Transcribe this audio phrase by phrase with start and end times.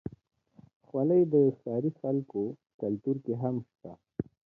[0.85, 2.43] خولۍ د ښاري خلکو
[2.81, 3.91] کلتور کې هم شته.